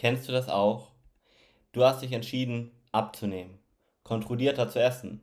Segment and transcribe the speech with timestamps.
[0.00, 0.92] Kennst du das auch?
[1.72, 3.58] Du hast dich entschieden, abzunehmen,
[4.02, 5.20] kontrollierter zu essen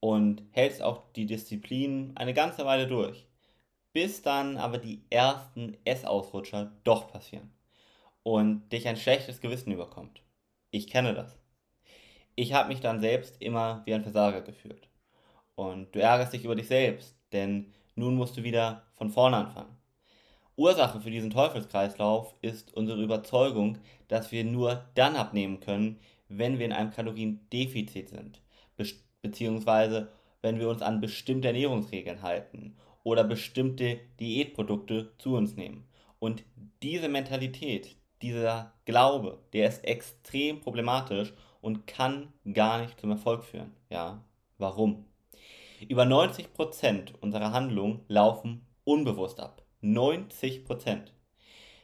[0.00, 3.28] und hältst auch die Disziplin eine ganze Weile durch,
[3.92, 7.52] bis dann aber die ersten Essausrutscher doch passieren
[8.24, 10.20] und dich ein schlechtes Gewissen überkommt.
[10.72, 11.38] Ich kenne das.
[12.34, 14.88] Ich habe mich dann selbst immer wie ein Versager gefühlt.
[15.54, 19.76] Und du ärgerst dich über dich selbst, denn nun musst du wieder von vorne anfangen.
[20.56, 23.78] Ursache für diesen Teufelskreislauf ist unsere Überzeugung,
[24.08, 28.42] dass wir nur dann abnehmen können, wenn wir in einem Kaloriendefizit sind,
[28.76, 28.84] be
[29.22, 30.12] beziehungsweise
[30.42, 35.86] wenn wir uns an bestimmte Ernährungsregeln halten oder bestimmte Diätprodukte zu uns nehmen.
[36.18, 36.44] Und
[36.82, 43.72] diese Mentalität, dieser Glaube, der ist extrem problematisch und kann gar nicht zum Erfolg führen.
[43.90, 44.24] Ja,
[44.58, 45.06] warum?
[45.88, 49.61] Über 90% unserer Handlungen laufen unbewusst ab.
[49.82, 51.12] 90%.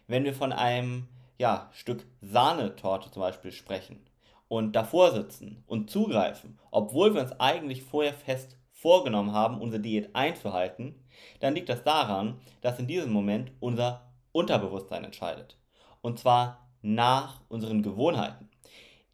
[0.07, 1.09] Wenn wir von einem
[1.39, 4.01] ja, Stück Sahnetorte zum Beispiel sprechen
[4.49, 10.15] und davor sitzen und zugreifen, obwohl wir uns eigentlich vorher fest vorgenommen haben, unsere Diät
[10.15, 10.95] einzuhalten,
[11.41, 15.57] dann liegt das daran, dass in diesem Moment unser Unterbewusstsein entscheidet.
[16.01, 18.49] Und zwar nach unseren Gewohnheiten.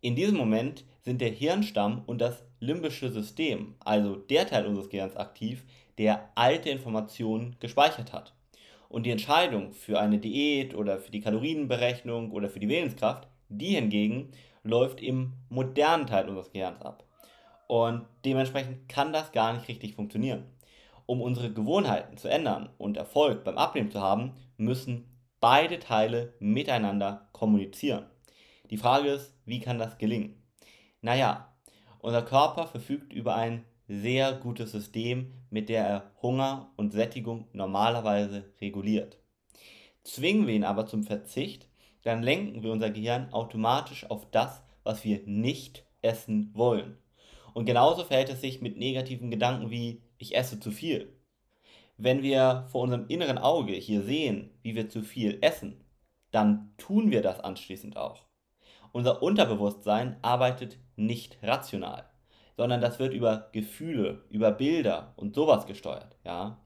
[0.01, 5.17] In diesem Moment sind der Hirnstamm und das limbische System, also der Teil unseres Gehirns
[5.17, 5.64] aktiv,
[5.97, 8.33] der alte Informationen gespeichert hat.
[8.95, 13.75] Und die Entscheidung für eine Diät oder für die Kalorienberechnung oder für die Willenskraft, die
[13.75, 14.31] hingegen
[14.62, 17.03] läuft im modernen Teil unseres Gehirns ab.
[17.67, 20.45] Und dementsprechend kann das gar nicht richtig funktionieren.
[21.06, 25.08] Um unsere Gewohnheiten zu ändern und Erfolg beim Abnehmen zu haben, müssen
[25.41, 28.06] beide Teile miteinander kommunizieren.
[28.70, 30.41] Die Frage ist, wie kann das gelingen?
[31.01, 31.53] Naja,
[31.98, 38.52] unser Körper verfügt über ein sehr gutes System, mit der er Hunger und Sättigung normalerweise
[38.60, 39.18] reguliert.
[40.02, 41.68] Zwingen wir ihn aber zum Verzicht,
[42.02, 46.98] dann lenken wir unser Gehirn automatisch auf das, was wir nicht essen wollen.
[47.55, 51.17] Und genauso verhält es sich mit negativen Gedanken wie ich esse zu viel.
[51.96, 55.84] Wenn wir vor unserem inneren Auge hier sehen, wie wir zu viel essen,
[56.33, 58.27] dann tun wir das anschließend auch.
[58.92, 62.11] Unser Unterbewusstsein arbeitet nicht rational,
[62.57, 66.59] sondern das wird über Gefühle, über Bilder und sowas gesteuert, ja.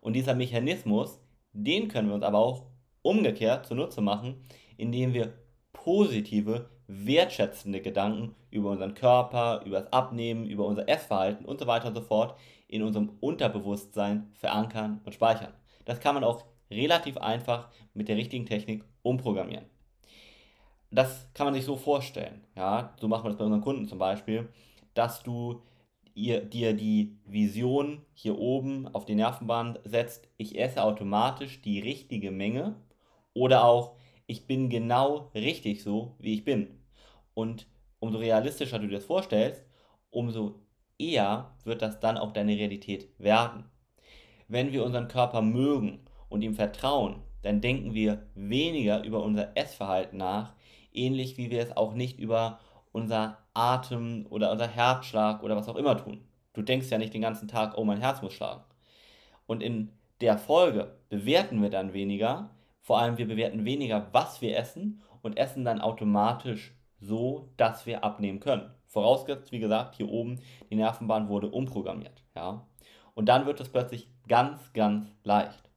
[0.00, 1.20] Und dieser Mechanismus,
[1.52, 2.66] den können wir uns aber auch
[3.02, 4.44] umgekehrt zunutze machen,
[4.76, 5.32] indem wir
[5.72, 11.88] positive, wertschätzende Gedanken über unseren Körper, über das Abnehmen, über unser Essverhalten und so weiter
[11.88, 12.38] und so fort
[12.68, 15.52] in unserem Unterbewusstsein verankern und speichern.
[15.84, 19.66] Das kann man auch relativ einfach mit der richtigen Technik umprogrammieren.
[20.90, 22.44] Das kann man sich so vorstellen.
[22.56, 22.94] Ja?
[23.00, 24.48] So machen wir das bei unseren Kunden zum Beispiel,
[24.94, 25.62] dass du
[26.14, 32.30] ihr, dir die Vision hier oben auf die Nervenbahn setzt, ich esse automatisch die richtige
[32.30, 32.76] Menge
[33.34, 36.80] oder auch ich bin genau richtig so, wie ich bin.
[37.34, 37.66] Und
[37.98, 39.64] umso realistischer du dir das vorstellst,
[40.10, 40.60] umso
[40.98, 43.64] eher wird das dann auch deine Realität werden.
[44.48, 50.18] Wenn wir unseren Körper mögen und ihm vertrauen, dann denken wir weniger über unser Essverhalten
[50.18, 50.54] nach,
[50.92, 52.60] ähnlich wie wir es auch nicht über
[52.92, 56.24] unser Atem oder unser Herzschlag oder was auch immer tun.
[56.52, 58.62] Du denkst ja nicht den ganzen Tag, oh, mein Herz muss schlagen.
[59.46, 59.90] Und in
[60.20, 65.36] der Folge bewerten wir dann weniger, vor allem wir bewerten weniger, was wir essen und
[65.36, 68.70] essen dann automatisch so, dass wir abnehmen können.
[68.86, 72.22] Vorausgesetzt, wie gesagt, hier oben die Nervenbahn wurde umprogrammiert.
[72.36, 72.66] Ja?
[73.14, 75.70] Und dann wird es plötzlich ganz, ganz leicht.